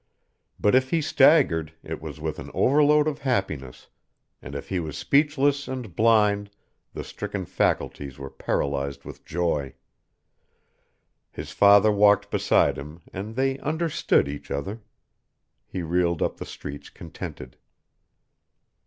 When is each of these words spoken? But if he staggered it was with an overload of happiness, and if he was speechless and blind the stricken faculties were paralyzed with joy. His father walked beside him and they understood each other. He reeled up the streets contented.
But 0.59 0.73
if 0.73 0.89
he 0.89 0.99
staggered 0.99 1.73
it 1.83 2.01
was 2.01 2.19
with 2.19 2.39
an 2.39 2.49
overload 2.55 3.07
of 3.07 3.19
happiness, 3.19 3.87
and 4.41 4.55
if 4.55 4.69
he 4.69 4.79
was 4.79 4.97
speechless 4.97 5.67
and 5.67 5.95
blind 5.95 6.49
the 6.91 7.03
stricken 7.03 7.45
faculties 7.45 8.17
were 8.17 8.31
paralyzed 8.31 9.05
with 9.05 9.23
joy. 9.23 9.75
His 11.29 11.51
father 11.51 11.91
walked 11.91 12.31
beside 12.31 12.79
him 12.79 13.01
and 13.13 13.35
they 13.35 13.59
understood 13.59 14.27
each 14.27 14.49
other. 14.49 14.81
He 15.67 15.83
reeled 15.83 16.23
up 16.23 16.37
the 16.37 16.47
streets 16.47 16.89
contented. 16.89 17.55